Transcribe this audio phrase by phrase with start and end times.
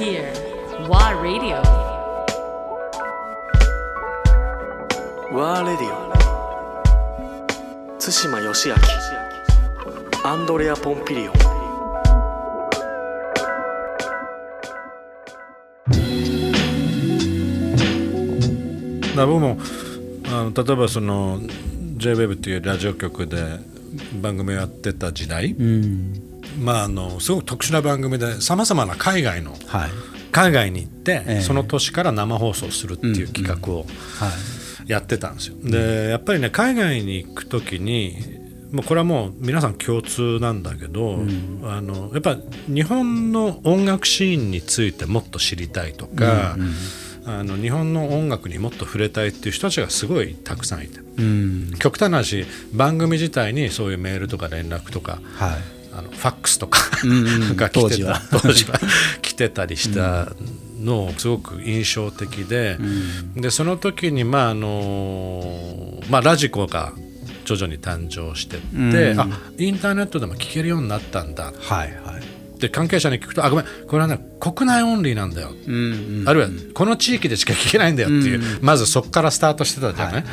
[0.00, 0.32] here.
[0.88, 1.60] WA Radio.
[5.32, 6.10] ワーレディオ
[8.00, 8.74] 対馬義明
[10.24, 11.34] アンドレア・ポンピリオン
[19.14, 19.56] だ僕も
[20.32, 21.38] あの例えばその
[21.98, 23.60] JWEB っていうラジオ局で
[24.20, 25.54] 番組をやってた時代、
[26.58, 29.90] まああのすごく特殊な番組でさまざまな海外のはい。
[30.32, 31.40] 海外に行って、ええ。
[31.40, 33.82] その年から生放送するっていう企画をは
[34.86, 34.90] い。
[34.90, 35.56] やってたんですよ。
[35.62, 38.16] でやっぱりね海外に行く時に
[38.72, 41.18] もうこれはもう皆さん共通なんだけど、
[41.64, 42.36] あのやっぱ
[42.68, 46.56] 日本の音楽シーンについてもっと知りたいとか、
[47.26, 51.00] あの日本の音楽にもっと触れたいっていう人たちがすごいたくさんいて。
[51.18, 51.72] うん。
[51.78, 57.14] 極端な話番組自体にそういうメールとか連絡とかはいあのファックスとかんう
[57.52, 57.56] ん。
[57.56, 58.20] が来てた。
[58.30, 58.80] 当時は。
[59.22, 60.32] 来てたりした
[60.80, 62.78] のすごく印象的で,、
[63.36, 66.92] でその時にまああのまあラジコが
[67.44, 68.60] 徐々に誕生してっ
[68.92, 69.26] て、あ
[69.58, 71.52] インターネットでも聞けるようになったんだ。
[71.58, 72.22] はいはい。
[72.56, 80.24] って関係者に聞くとあごめんこれはね国内オンリーなんだよ、うんあるいはこの地域でしか聞けないんだよっていう、まずそこからスタートしてたじゃない、はい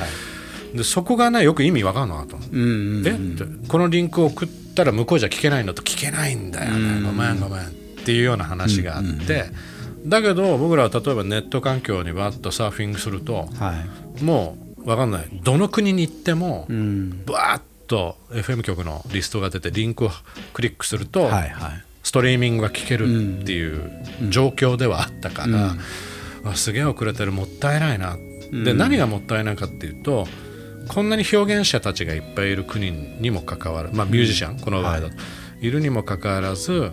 [0.74, 2.44] でそこがねよく意味わかんなかったの。
[2.52, 3.08] うんうん。
[3.08, 3.12] え？
[3.12, 4.48] ってこのリンクを送っ
[4.78, 7.70] たら向こうじゃ聞けないのと聞けないんだよね、ごめんごめんっ
[8.06, 9.46] ていうような話があって、
[10.06, 13.74] だけど僕らは例えばネット環境にわっとサーフィングするとは
[14.20, 14.24] い。
[14.24, 15.28] もう分かんない。
[15.44, 17.24] どの国に行ってもうん。
[17.26, 20.12] バーッと FM 局のリストが出てリンクを
[20.54, 21.30] クリックすると、
[22.04, 23.92] ストリーミングが聞けるっていう
[24.30, 25.76] 状況ではあったから、
[26.46, 28.18] あすげえ遅れてるもったいないな、
[28.64, 30.28] で何がもったいないかっていうと
[30.88, 35.16] こんなに表現者たちがいっぱいいる国にもかかわらず、まあ、ミュージシャン、この場合だと、
[35.62, 36.92] い、るにもかかわらず、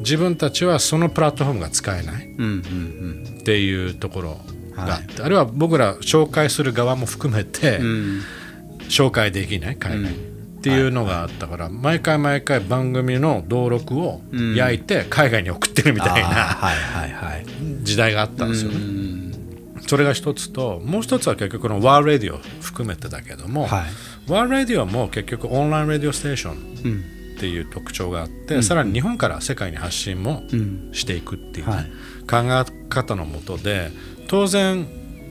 [0.00, 2.26] 自分たちはそのプラットフォームが使えない。
[2.26, 4.40] うんうんっていうところ
[4.74, 5.38] があって、あるい。
[5.38, 8.22] は僕ら紹介する側も含めて、うん。
[8.88, 14.20] 紹介できない海外に、っていうのがあったから、毎回毎回番組の登録を
[14.56, 16.58] 焼いて海外に送ってるみたいな
[17.82, 18.76] 時代があったんですよね。
[19.86, 24.30] うんそれが一つともう一つは結局このワールレディオ含めてだけども、はい。
[24.30, 26.54] ワールレディオも結局オンラインラディオステーション
[26.84, 27.04] うん
[27.36, 31.84] っていう特徴があって、さらに日本から世界に発信もうんしていくっていうね、はい。
[32.26, 33.90] 考え方のもとで
[34.26, 34.86] 当然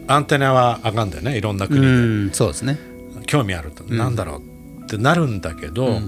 [0.08, 1.88] アンテナは上がんだよねいろんな国で。
[1.88, 2.78] うんそうですね。
[3.26, 6.00] 興味あると、なんだろうってなるんだけど、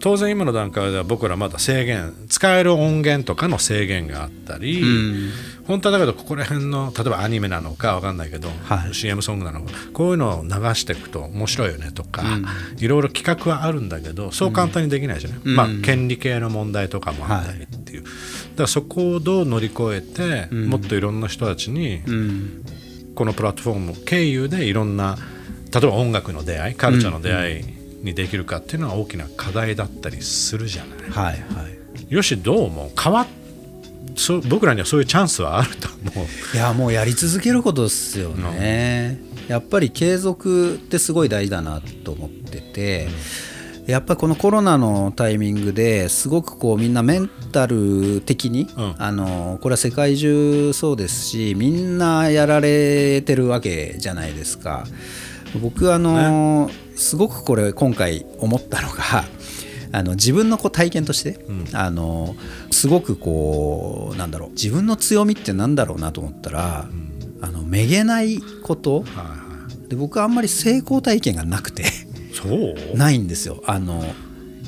[0.00, 5.30] 当然今の段階では僕らまだ制限使える音源とかの制限があったり、ん。
[5.66, 8.94] 本当はだけどここら辺の例えばアニメなのかわかんないけど、はい。
[8.94, 12.22] CM ソングなのかこういうのを流していくと面白いよねとか、
[12.78, 18.14] いろいろ企画はあるんだけどそう簡単にできないじゃない、まあ、権利系の問題とかもあったりっていう、だか
[18.62, 22.64] らそこをどう乗り越えて、もっといろんな人たちに、うん。
[23.18, 25.18] このプラットフォーム経由でいろんな
[25.74, 31.10] 例えば音楽の出会いカルチャーの出会いにできるかっていうのは大きな課題だったりするじゃない。
[31.10, 32.14] はいはい。
[32.14, 33.26] よしどう思う変わっ
[34.18, 36.56] そう僕らにはそういうチャンスはあると思う。
[36.56, 43.08] いやもうやり続けることですよね、やっぱり継続ってすごい大事だなと思ってて、
[43.86, 48.94] やっぱりこのコロナのタイミングですごくこうみんなメンタル的に、うん。
[48.98, 54.84] あのこれは世界中そうですしみんなやられてるわけじゃないですか
[55.60, 59.24] 僕あの、すごくこれ今回思ったのが
[59.90, 61.38] あの自分のこう体験として、
[61.72, 62.36] あの
[62.70, 66.88] すごくこうなんだろう自分の強みってなんだろうなと思ったら、
[67.40, 69.00] あのめげないこと。
[69.00, 69.48] はいはい
[69.88, 71.84] で僕はあんまり成功体験がなくて。
[72.34, 72.74] そう？
[72.96, 73.62] ないんですよ。
[73.66, 74.04] あの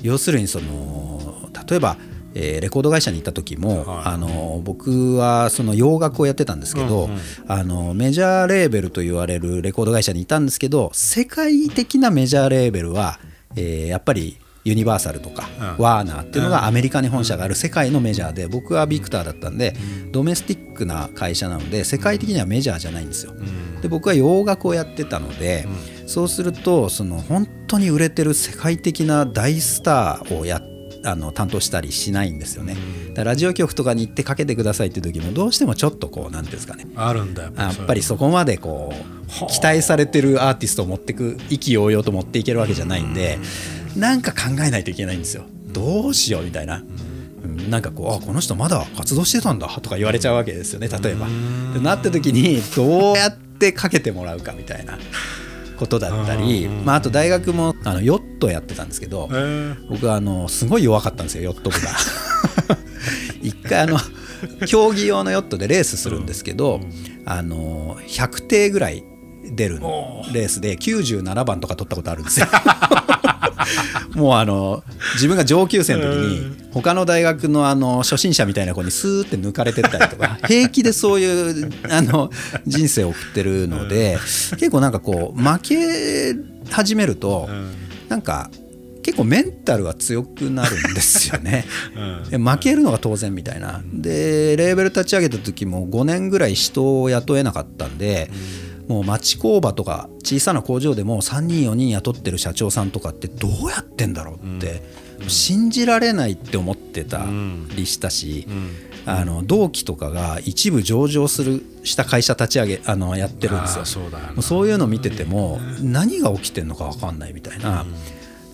[0.03, 1.99] 要するにその例えば、
[2.35, 4.03] えーレコード会社に行った時も、はい。
[4.07, 7.09] あの僕はその洋楽をやってたんですけど、
[7.49, 13.19] あのメジャーレーベルと言われるレコード会社にいたんですけど世界的なメジャーレーベルは、
[13.57, 15.83] えーやっぱりユニバーサルとか、うん。
[15.83, 19.75] ワーナーっていうのがアメリカに本社がある世界のメジャーで僕はビクターだったんで、
[20.13, 23.33] ドメスティックな会社なので世界的にはメジャーじゃないんですよ。
[23.81, 25.67] で僕は洋楽をやってたので、
[26.07, 30.59] そうするとその本当に売れてる世界的な大スターをや
[31.05, 32.77] あの担当したりしないんですよね。
[33.17, 36.87] ラジオ局とかに行ってかけてくださいって時もどうしてもちょっとこうなんていうんですかね。
[36.97, 43.39] あるんだよやっぱりそこまでこう期待されてるアーティストを持ってく意気揚々と持っていけるわけじゃないんで
[43.97, 45.45] なんか考えないといけないんですよ。
[45.69, 46.83] どうしようみたいな。
[47.45, 47.71] うん。
[47.71, 51.27] なんかこうあこの人まだ活動してたんだとか言われちゃうわけですよね例えば。
[51.73, 54.99] でなった時にどうやってかけてもらうかみたいな
[55.81, 59.89] ことだったり、まあ、あと大学もあのヨットやってたんですけど、えー。
[59.89, 61.89] 僕はあのすごい弱かったんですよヨット部が。
[63.41, 63.99] 一回あの
[64.67, 66.81] 競技用のヨットでレースするんですけど、
[67.25, 69.05] あの100艇ぐらい
[69.53, 69.81] 出る
[70.33, 72.47] レースで97番とか取ったことあるんですよ。
[74.15, 74.83] もうあの
[75.15, 82.31] 自分が上級生の時に他の大学のあの初心者みたいな子にスーって抜かれてったりとか 平気でそういうあの
[82.67, 84.19] 人生を送ってるので
[84.53, 86.35] 結構なんかこう負け
[86.71, 87.49] 始めると
[88.09, 88.51] なんか
[89.03, 91.65] 結構メンタルが強くなるんですよね、
[92.31, 93.83] 負けるのが当然みたいな。
[93.93, 98.31] でレーベル立ち上げた時も5年ぐらい人を雇えなかったんで、
[98.91, 104.83] もう町工場とか小さな工場でも3人4人雇ってる社長さんとかってどうやってんだろうって、
[105.29, 107.25] 信じられないって思ってた
[107.77, 108.49] りしたし、
[109.07, 113.85] あの同期とかが一部上場するした会社立ち上げあのやってるんですよ。
[113.85, 117.87] そうそういうの見てても何が起きてんのか分かんないみたいな、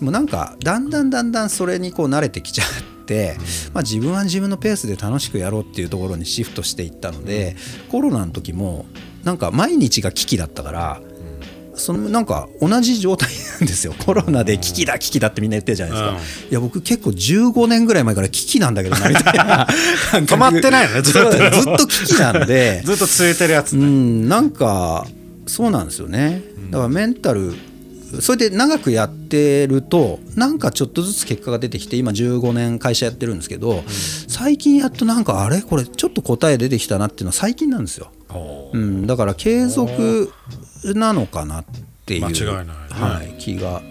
[0.00, 2.66] もうなんかだんだんだんだんそれにこう慣れてきちゃっ
[3.06, 3.38] て、
[3.72, 7.56] まあ、自分は自分のペースで楽しくやろうっていうところにシフトしていったので、
[7.90, 8.84] コロナの時も
[9.26, 11.00] なんか毎日が危機だったから。
[11.78, 13.28] そのなんか同じ状態
[13.60, 13.92] なんですよ。
[13.98, 19.66] コロナで危機だ危機だってみんな言ってるじゃないですか、いや僕結構15年ぐらい前から危機なんだけどなみたいな。
[20.24, 21.30] 止まってないよねずっと。
[21.30, 22.80] ずっと危機なんで。
[22.86, 25.06] ずっと続いてるやつうね、ん、なんか
[25.46, 26.40] そうなんですよね。
[26.70, 27.52] だからメンタル
[28.20, 33.84] それで長くやってるとなんかちょっとずつ結果が出てきて今15年会社やってるんですけど、
[34.28, 35.60] 最近やっとなんかあれ？
[35.60, 38.10] これちょっと答え出てきたなっていうのは最近なんですよ、
[38.72, 40.32] うん、だから継続
[40.94, 41.64] なのかなっ
[42.04, 42.72] ていう間違いないね。
[42.88, 43.82] はい、気が。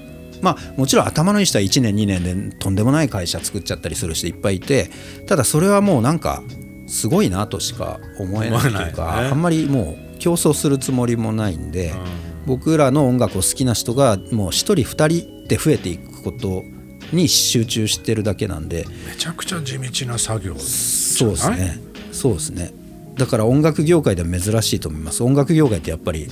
[0.41, 4.91] まあ、もちろん頭のいい人は1年2年でとんでもない会社作っちゃったりする人いっぱいいて
[5.27, 6.43] ただそれはもうなんか
[6.87, 11.93] すごいなとしか思えないというか、あんまりもう競争するつもりもないんで、
[12.45, 16.63] 僕らの音楽を好きな人がもう1人2人で増えていくこと
[17.11, 21.79] に集中してるだけなんでめちゃくちゃ地道な作業そうですね。
[22.11, 22.71] そうですね
[23.17, 25.23] だから音楽業界では珍しいと思います。
[25.23, 26.27] 音楽業界ってやっぱり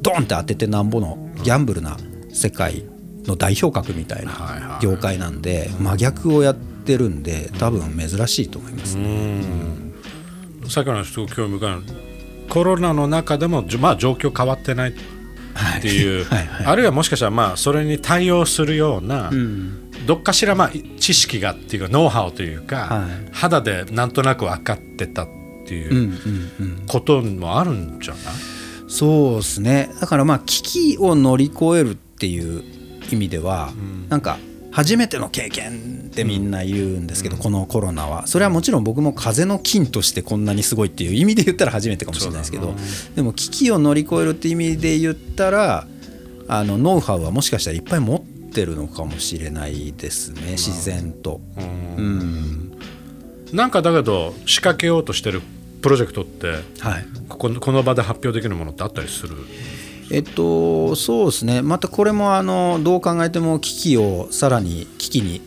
[0.00, 1.96] ドンって当ててなんぼのギャンブルな
[2.32, 2.84] 世界
[3.24, 4.78] の代表格みたいはいはない。
[4.80, 8.96] 業界なんで真逆をやってるんで多分珍しいと思います。
[8.96, 9.42] ね
[10.68, 11.82] さっきの話すごく興味深いの。
[12.48, 14.92] コロナの中でも、まあ、状況変わってないっ
[15.82, 16.66] ていう、 はいはい。
[16.66, 19.90] あるいはもしかしたらまあそれに対応するような、うん。
[20.06, 23.28] どっかしらまあ知識がっていうかノウハウというか、はい。
[23.32, 25.28] 肌でなんとなく分かってたっ
[25.68, 26.10] ていうんうんう
[26.60, 26.86] うん。
[26.86, 28.22] こともあるんじゃない、
[28.88, 29.90] そうですね。
[30.00, 32.64] だからまあ危機を乗り越えるっていう
[33.12, 33.72] 意味では、
[34.08, 34.38] なんか
[34.70, 38.26] 初めての経験ってみんな言うんですけど、このコロナは。
[38.26, 42.74] それはもちろん僕も風の菌としてこんなにすごいっていう意味で言ったら初めてかもしれないですけど、
[43.14, 45.86] でも危機を乗り越えるって意味で言ったら
[46.48, 51.40] あのノウハウはもしかしたらいっぱい持ってるのかもしれないですね自然と。
[51.56, 52.78] うん。
[53.52, 55.40] なんかだけど仕掛けようとしてる
[55.80, 56.48] プロジェクトって
[56.80, 57.06] はい。
[57.28, 59.36] こここの場で発表できるものってあったりする？
[60.10, 65.42] えっと、そうですね、またこれもあのどう考えても機器をさらに機器に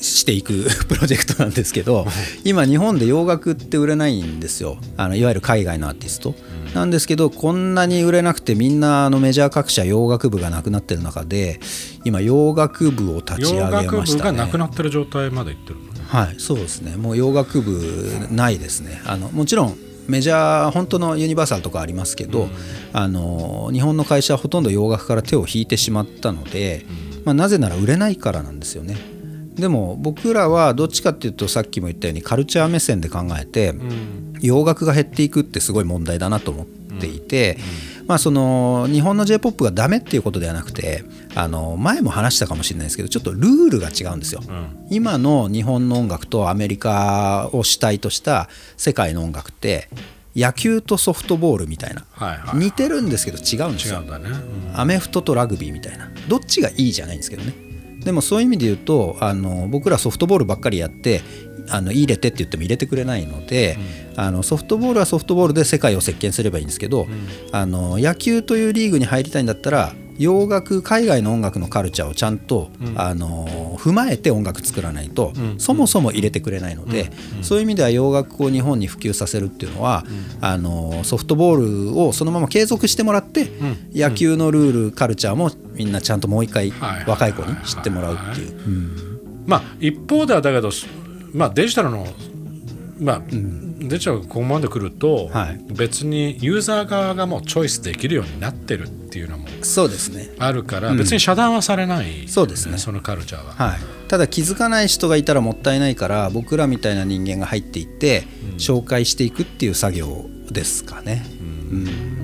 [0.00, 2.06] していく プロジェクトなんですけど、
[2.44, 6.34] 今、日本で洋楽って売れないんですよ、あのいわゆる海外のアーティスト。
[6.74, 11.60] なんですけど、こんなに売れなくて、みんなあのメジャー各社、洋楽部がなくなってる中で、
[12.04, 14.30] 今、洋楽部を立ち上げ洋楽ましたね。
[14.32, 15.76] 部がなくなってる状態までいってる。
[15.76, 22.48] のねはい、そうですね、もう洋楽部ないですね、あのもちろんメジャー、本当のユニバーサルとかありますけど、
[22.92, 26.84] あの日本の会社はほとんど洋楽から手を引いてしまったので、
[27.24, 28.96] まあ、なぜなら売れないからなんですよね。
[29.54, 33.74] でも僕らはどっちかっていうとさっきも言ったようにカルチャー目線で考えて、
[34.40, 37.56] 洋楽が減っていくってすごい問題だなと思っていて、
[38.06, 44.42] まあ、その日本の j p o p がダメっていうことではなくてあの前も話したかもしれないですけどちょっとルールが違うんですよ。
[44.90, 49.88] 今の日本の音楽とアメリカを主体とした世界の音楽って
[50.36, 54.02] 野球とソフトボールみたいなはいはい似てるんですけど違うんですよ。
[54.02, 54.72] 違うん。
[54.74, 56.10] アメフトとラグビーみたいな。
[56.28, 57.54] どっちがいいじゃないんですけどね。
[58.04, 61.22] でもそういう意味で言うとあの僕らソフトボールばっかりやって
[61.68, 63.78] あの入れてって言っても入れてくれないので、
[64.16, 67.06] あのソフトボールはソフトボールで世界を席巻すればいいんですけど、
[67.52, 77.10] あの野球というリーグに入りたいんだったら洋楽海外の音楽のカルチャーをちゃんと、あの踏まえて音楽作らないと、そもそも入れてくれないので、
[77.42, 80.04] そういう意味では洋楽を日本に普及させるっていうのは、
[80.40, 83.50] あのソフトボールをそのまま継続してもらって、
[83.92, 86.72] 野球のルールカルチャーもみんなちゃんともう一回
[87.06, 88.52] 若い子に知ってもらうっていう。
[88.52, 89.14] うん
[89.46, 90.70] まあ一方ではだけど、
[91.34, 92.06] まあ、デジタルの
[93.00, 95.60] まあ、デジタルがここまで来ると、はい。
[95.72, 100.30] 別にユーザー側がもうチョイスできるようになってるっていうのもそうですね。
[100.38, 102.78] あるから、別に遮断はされない、そうですね。
[102.78, 103.52] そのカルチャーは。
[103.52, 108.24] はい、ただ気づかない人がいたらもったいないから僕らみたいな人間が入っていって
[108.58, 111.24] 紹介していくっていう作業ですかね。
[111.40, 111.42] う
[111.74, 112.23] ん